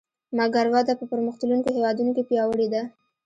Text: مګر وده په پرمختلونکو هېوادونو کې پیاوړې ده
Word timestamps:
مګر 0.37 0.65
وده 0.73 0.93
په 0.99 1.05
پرمختلونکو 1.11 1.69
هېوادونو 1.75 2.11
کې 2.15 2.27
پیاوړې 2.29 2.67
ده 2.73 2.81